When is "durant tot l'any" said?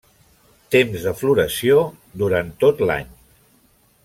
2.23-3.17